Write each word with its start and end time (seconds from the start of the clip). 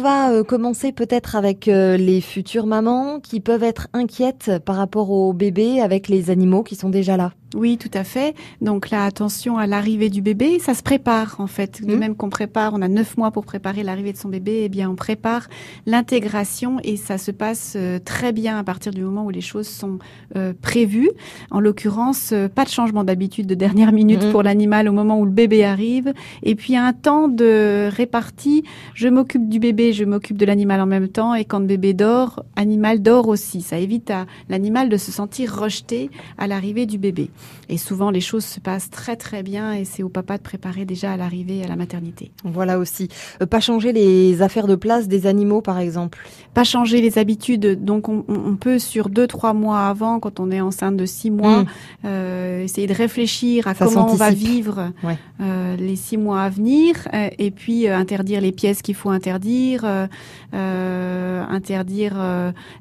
va 0.00 0.32
euh, 0.32 0.44
commencer 0.44 0.92
peut-être 0.92 1.36
avec 1.36 1.68
euh, 1.68 1.96
les 1.96 2.20
futures 2.20 2.66
mamans 2.66 3.20
qui 3.20 3.40
peuvent 3.40 3.62
être 3.62 3.88
inquiètes 3.92 4.50
par 4.64 4.76
rapport 4.76 5.10
au 5.10 5.32
bébé 5.32 5.80
avec 5.80 6.08
les 6.08 6.30
animaux 6.30 6.62
qui 6.62 6.74
sont 6.74 6.90
déjà 6.90 7.16
là. 7.16 7.32
Oui, 7.54 7.78
tout 7.78 7.90
à 7.94 8.04
fait. 8.04 8.34
Donc 8.60 8.90
là, 8.90 9.04
attention 9.04 9.58
à 9.58 9.66
l'arrivée 9.66 10.08
du 10.08 10.22
bébé. 10.22 10.58
Ça 10.60 10.72
se 10.74 10.82
prépare 10.82 11.36
en 11.38 11.46
fait. 11.48 11.82
De 11.84 11.92
Mhm. 11.94 11.98
même 11.98 12.14
qu'on 12.14 12.30
prépare, 12.30 12.72
on 12.74 12.80
a 12.82 12.86
neuf 12.88 13.16
mois 13.16 13.32
pour 13.32 13.44
préparer 13.44 13.82
l'arrivée 13.82 14.12
de 14.12 14.18
son 14.18 14.28
bébé. 14.28 14.62
Eh 14.64 14.68
bien, 14.68 14.88
on 14.88 14.94
prépare 14.94 15.48
l'intégration 15.84 16.78
et 16.84 16.96
ça 16.96 17.18
se 17.18 17.30
passe 17.32 17.74
euh, 17.76 17.98
très 18.04 18.32
bien 18.32 18.56
à 18.58 18.62
partir 18.64 18.92
du 18.92 19.02
moment 19.02 19.24
où 19.24 19.30
les 19.30 19.40
choses 19.40 19.68
sont 19.68 19.98
euh, 20.36 20.52
prévues. 20.62 21.10
En 21.50 21.58
l'occurrence, 21.60 22.30
euh, 22.32 22.48
pas 22.48 22.64
de 22.64 22.70
changement 22.70 23.02
d'habitude 23.04 23.46
de 23.48 23.54
dernière 23.54 23.92
minute 23.92 24.22
Mhm. 24.24 24.30
pour 24.30 24.42
l'animal 24.44 24.88
au 24.88 24.92
moment 24.92 25.18
où 25.18 25.24
le 25.24 25.30
bébé 25.32 25.64
arrive. 25.64 26.12
Et 26.44 26.54
puis 26.54 26.76
un 26.76 26.92
temps 26.92 27.26
de 27.28 27.88
répartie. 27.90 28.62
Je 28.94 29.08
m'occupe 29.08 29.48
du 29.48 29.58
bébé, 29.58 29.92
je 29.92 30.04
m'occupe 30.04 30.36
de 30.38 30.46
l'animal 30.46 30.80
en 30.80 30.86
même 30.86 31.08
temps. 31.08 31.34
Et 31.34 31.44
quand 31.44 31.58
le 31.58 31.66
bébé 31.66 31.94
dort, 31.94 32.44
animal 32.56 33.02
dort 33.02 33.26
aussi. 33.28 33.60
Ça 33.60 33.78
évite 33.78 34.10
à 34.10 34.26
l'animal 34.48 34.88
de 34.88 34.96
se 34.96 35.10
sentir 35.10 35.54
rejeté 35.54 36.10
à 36.38 36.46
l'arrivée 36.46 36.86
du 36.86 36.96
bébé. 36.98 37.30
Et 37.68 37.78
souvent, 37.78 38.10
les 38.10 38.20
choses 38.20 38.44
se 38.44 38.58
passent 38.60 38.90
très 38.90 39.16
très 39.16 39.42
bien 39.42 39.72
et 39.74 39.84
c'est 39.84 40.02
au 40.02 40.08
papa 40.08 40.36
de 40.38 40.42
préparer 40.42 40.84
déjà 40.84 41.12
à 41.12 41.16
l'arrivée 41.16 41.62
à 41.64 41.68
la 41.68 41.76
maternité. 41.76 42.32
Voilà 42.44 42.78
aussi. 42.78 43.08
Euh, 43.40 43.46
Pas 43.46 43.60
changer 43.60 43.92
les 43.92 44.42
affaires 44.42 44.66
de 44.66 44.74
place 44.74 45.06
des 45.08 45.26
animaux, 45.26 45.60
par 45.60 45.78
exemple. 45.78 46.18
Pas 46.54 46.64
changer 46.64 47.00
les 47.00 47.18
habitudes. 47.18 47.84
Donc, 47.84 48.08
on, 48.08 48.22
peut 48.56 48.78
sur 48.78 49.08
deux 49.08 49.26
trois 49.26 49.52
mois 49.54 49.86
avant, 49.86 50.18
quand 50.20 50.40
on 50.40 50.50
est 50.50 50.60
enceinte 50.60 50.96
de 50.96 51.06
six 51.06 51.30
mois, 51.30 51.62
Mm. 51.62 51.66
euh, 52.06 52.62
essayer 52.64 52.86
de 52.86 52.94
réfléchir 52.94 53.66
à 53.68 53.74
Ça 53.74 53.84
comment 53.86 54.10
on 54.10 54.14
va 54.14 54.30
vivre 54.30 54.90
Ouais. 55.04 55.16
euh, 55.40 55.76
les 55.76 55.96
six 55.96 56.16
mois 56.16 56.42
à 56.42 56.48
venir, 56.48 56.96
et 57.38 57.50
puis 57.50 57.86
interdire 57.88 58.40
les 58.40 58.52
pièces 58.52 58.82
qu'il 58.82 58.94
faut 58.96 59.10
interdire, 59.10 59.84
interdire, 61.50 62.14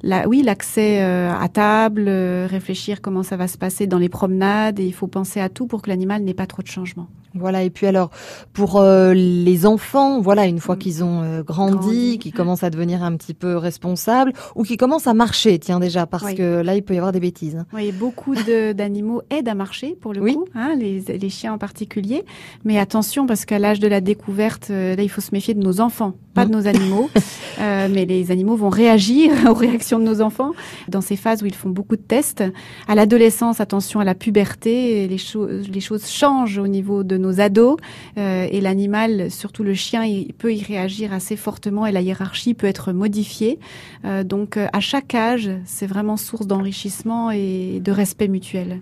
la, 0.03 0.27
oui, 0.27 0.41
l'accès 0.43 0.99
à 1.01 1.47
table, 1.49 2.09
réfléchir 2.09 3.01
comment 3.01 3.23
ça 3.23 3.37
va 3.37 3.47
se 3.47 3.57
passer 3.57 3.87
dans 3.87 3.97
les 3.97 4.09
promenades, 4.09 4.48
et 4.79 4.85
il 4.85 4.93
faut 4.93 5.07
penser 5.07 5.39
à 5.39 5.49
tout 5.49 5.67
pour 5.67 5.81
que 5.81 5.89
l'animal 5.89 6.23
n'ait 6.23 6.33
pas 6.33 6.47
trop 6.47 6.61
de 6.61 6.67
changements. 6.67 7.07
Voilà. 7.35 7.63
Et 7.63 7.69
puis 7.69 7.85
alors, 7.87 8.09
pour 8.53 8.77
euh, 8.77 9.13
les 9.13 9.65
enfants, 9.65 10.19
voilà, 10.21 10.45
une 10.45 10.59
fois 10.59 10.75
Mm. 10.75 10.79
qu'ils 10.79 11.03
ont 11.03 11.21
euh, 11.23 11.43
grandi, 11.43 11.75
Grandi. 11.77 12.19
qu'ils 12.19 12.33
commencent 12.33 12.63
à 12.63 12.69
devenir 12.69 13.03
un 13.03 13.15
petit 13.15 13.33
peu 13.33 13.55
responsables, 13.57 14.33
ou 14.55 14.63
qui 14.63 14.77
commencent 14.77 15.07
à 15.07 15.13
marcher, 15.13 15.59
tiens 15.59 15.79
déjà, 15.79 16.05
parce 16.05 16.23
Oui. 16.23 16.35
que 16.35 16.61
là, 16.61 16.75
il 16.75 16.83
peut 16.83 16.93
y 16.93 16.97
avoir 16.97 17.11
des 17.11 17.19
bêtises. 17.19 17.55
hein. 17.55 17.65
Oui, 17.73 17.91
beaucoup 17.91 18.35
de- 18.35 18.71
d'animaux 18.73 19.21
aident 19.29 19.49
à 19.49 19.55
marcher 19.55 19.95
pour 19.99 20.13
le 20.13 20.21
Oui. 20.21 20.35
coup, 20.35 20.45
hein, 20.55 20.73
les, 20.77 20.99
les 21.01 21.29
chiens 21.29 21.53
en 21.53 21.57
particulier. 21.57 22.23
Mais 22.65 22.79
attention 22.79 23.25
parce 23.27 23.45
qu'à 23.45 23.59
l'âge 23.59 23.79
de 23.79 23.87
la 23.87 24.01
découverte, 24.01 24.67
euh, 24.71 24.95
là, 24.95 25.03
il 25.03 25.09
faut 25.09 25.21
se 25.21 25.29
méfier 25.33 25.53
de 25.53 25.59
nos 25.63 25.81
enfants, 25.81 26.13
pas 26.33 26.45
de 26.45 26.51
nos 26.51 26.67
animaux. 26.67 27.09
Mais 27.59 28.05
les 28.05 28.31
animaux 28.31 28.55
vont 28.55 28.69
réagir 28.69 29.31
aux 29.49 29.53
réactions 29.53 29.99
de 29.99 30.03
nos 30.05 30.21
enfants 30.21 30.51
dans 30.87 31.01
ces 31.01 31.15
phases 31.17 31.43
où 31.43 31.45
ils 31.45 31.53
font 31.53 31.69
beaucoup 31.69 31.95
de 31.97 32.01
tests. 32.01 32.43
À 32.87 32.95
l'adolescence, 32.95 33.59
attention 33.59 33.99
à 33.99 34.03
la 34.05 34.15
puberté, 34.15 35.07
les, 35.07 35.17
les 35.71 35.79
choses 35.81 36.07
changent 36.09 36.57
au 36.57 36.67
niveau 36.67 37.03
de 37.03 37.17
nos 37.19 37.39
ados 37.39 37.77
euh, 38.17 38.47
et 38.49 38.61
l'animal, 38.61 39.29
surtout 39.31 39.63
le 39.63 39.73
chien, 39.73 40.03
il 40.03 40.33
peut 40.33 40.53
y 40.53 40.63
réagir 40.63 41.13
assez 41.13 41.35
fortement 41.35 41.85
et 41.85 41.91
la 41.91 42.01
hiérarchie 42.01 42.53
peut 42.53 42.67
être 42.67 42.91
modifiée. 42.91 43.59
Euh, 44.05 44.23
donc 44.23 44.57
euh, 44.57 44.67
à 44.73 44.79
chaque 44.79 45.13
âge, 45.13 45.49
c'est 45.65 45.87
vraiment 45.87 46.17
source 46.17 46.47
d'enrichissement 46.47 47.31
et 47.31 47.79
de 47.83 47.91
respect 47.91 48.27
mutuel. 48.27 48.81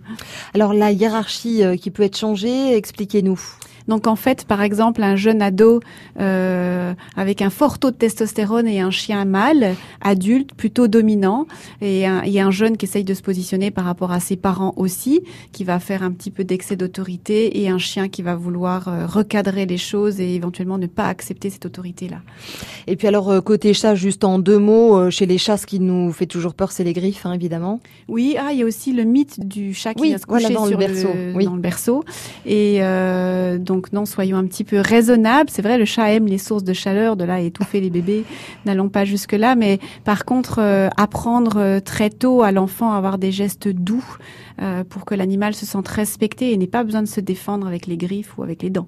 Alors 0.54 0.74
la 0.74 0.92
hiérarchie 0.92 1.64
qui 1.80 1.92
peut 1.92 2.04
être 2.04 2.18
changée, 2.18 2.76
expliquez-nous. 2.76 3.40
Donc 3.88 4.08
en 4.08 4.16
fait, 4.16 4.46
par 4.46 4.62
exemple, 4.62 5.04
un 5.04 5.16
jeune 5.16 5.42
ado 5.42 5.80
euh, 6.20 6.94
avec 7.16 7.42
un 7.42 7.50
fort 7.50 7.80
taux 7.80 7.92
de 7.92 7.96
testostérone 7.96 8.68
et 8.68 8.80
un 8.80 8.92
chien 8.92 9.26
mâle, 9.26 9.76
adulte, 10.02 10.54
plutôt 10.54 10.88
dominant, 10.88 11.48
et 11.82 12.06
un, 12.06 12.22
et 12.24 12.40
un 12.40 12.52
jeune 12.52 12.78
qui 12.78 12.86
essaye 12.86 13.04
de 13.04 13.14
se 13.14 13.22
positionner 13.22 13.72
par 13.72 13.86
rapport 13.86 14.12
à 14.12 14.20
ses 14.20 14.36
parents 14.36 14.74
aussi, 14.76 15.22
qui 15.52 15.64
va 15.64 15.80
faire 15.80 16.04
un 16.04 16.12
petit 16.12 16.32
peu 16.32 16.44
d'excès 16.44 16.76
d'autorité, 16.76 17.61
et 17.61 17.70
un 17.70 17.78
chien 17.78 18.10
qui 18.10 18.22
va 18.22 18.36
vouloir 18.36 18.88
euh, 18.88 19.06
recadrer 19.06 19.66
les 19.66 19.78
choses 19.78 20.20
et 20.20 20.36
éventuellement 20.36 20.78
ne 20.78 20.88
pas 20.88 21.06
accepter 21.06 21.50
cette 21.50 21.66
autorité-là. 21.66 22.22
Et 22.88 22.95
puis 22.95 23.08
alors 23.08 23.30
euh, 23.30 23.42
côté 23.42 23.73
chat, 23.73 23.95
juste 23.95 24.23
en 24.23 24.40
deux 24.40 24.60
mots, 24.60 24.98
euh, 24.98 25.10
chez 25.10 25.26
les 25.26 25.38
chats, 25.38 25.58
ce 25.58 25.66
qui 25.66 25.80
nous 25.80 26.11
fait 26.11 26.26
toujours 26.26 26.54
peur, 26.54 26.72
c'est 26.72 26.84
les 26.84 26.94
griffes, 26.94 27.26
hein, 27.26 27.34
évidemment. 27.34 27.80
Oui, 28.08 28.36
ah, 28.40 28.52
il 28.52 28.60
y 28.60 28.64
a 28.64 28.66
aussi 28.66 28.94
le 28.94 29.04
mythe 29.04 29.45
du 29.45 29.73
chat 29.73 29.94
qui 29.94 30.02
Oui, 30.02 30.08
vient 30.10 30.17
se 30.17 30.23
voilà, 30.28 30.48
coucher 30.48 30.54
dans 30.54 30.66
le 30.66 30.78
berceau, 30.78 31.10
oui. 31.36 31.45
dans 31.45 31.56
le 31.56 31.61
berceau. 31.61 32.04
Et 32.45 32.78
euh, 32.82 33.58
donc 33.58 33.77
non, 33.93 34.05
soyons 34.05 34.38
un 34.38 34.45
petit 34.45 34.64
peu 34.64 34.80
raisonnables. 34.80 35.49
C'est 35.49 35.61
vrai, 35.61 35.77
le 35.77 35.86
chat 35.86 36.11
aime 36.11 36.27
les 36.27 36.38
sources 36.38 36.64
de 36.64 36.73
chaleur, 36.73 37.15
de 37.15 37.23
là 37.23 37.39
étouffer 37.39 37.80
les 37.80 37.89
bébés. 37.89 38.26
N'allons 38.65 38.89
pas 38.89 39.05
jusque 39.05 39.33
là, 39.33 39.55
mais 39.55 39.80
par 40.04 40.26
contre, 40.26 40.60
euh, 40.60 40.89
apprendre 40.98 41.58
euh, 41.58 41.80
très 41.80 42.10
tôt 42.10 42.42
à 42.43 42.52
l'enfant 42.52 42.92
à 42.92 42.98
avoir 42.98 43.17
des 43.17 43.32
gestes 43.32 43.67
doux 43.67 44.05
euh, 44.61 44.83
pour 44.83 45.05
que 45.05 45.16
l'animal 45.16 45.54
se 45.54 45.66
sente 45.66 45.87
respecté 45.87 46.52
et 46.52 46.58
n'ait 46.58 46.67
pas 46.67 46.83
besoin 46.83 47.04
de 47.04 47.08
se 47.08 47.20
défendre 47.20 47.67
avec 47.67 47.87
les 47.87 47.98
griffes 47.98 48.37
ou 48.37 48.43
avec 48.43 48.64
les 48.64 48.70
dents. 48.70 48.87